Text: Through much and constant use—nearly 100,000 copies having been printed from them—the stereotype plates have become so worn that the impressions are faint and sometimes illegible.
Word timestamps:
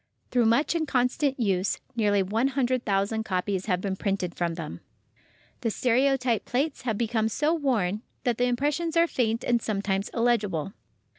Through 0.31 0.45
much 0.47 0.73
and 0.73 0.87
constant 0.87 1.39
use—nearly 1.39 2.23
100,000 2.23 3.21
copies 3.23 3.67
having 3.67 3.81
been 3.81 3.95
printed 3.95 4.33
from 4.33 4.55
them—the 4.55 5.69
stereotype 5.69 6.43
plates 6.43 6.81
have 6.81 6.97
become 6.97 7.29
so 7.29 7.53
worn 7.53 8.01
that 8.23 8.39
the 8.39 8.45
impressions 8.45 8.97
are 8.97 9.05
faint 9.05 9.43
and 9.43 9.61
sometimes 9.61 10.09
illegible. 10.09 10.73